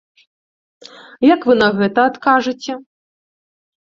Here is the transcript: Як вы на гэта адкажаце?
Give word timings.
Як 1.33 1.41
вы 1.49 1.53
на 1.63 1.67
гэта 1.79 2.05
адкажаце? 2.13 2.73